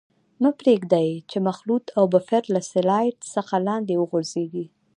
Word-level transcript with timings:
مه 0.41 0.49
پرېږدئ 0.59 1.09
چې 1.29 1.37
مخلوط 1.47 1.85
او 1.97 2.03
بفر 2.15 2.43
له 2.55 2.61
سلایډ 2.71 3.17
څخه 3.35 3.55
لاندې 3.67 3.93
وغورځيږي. 3.97 4.65